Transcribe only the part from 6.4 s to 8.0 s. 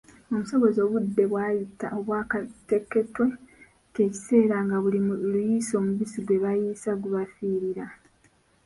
bayiisa gubafiirira"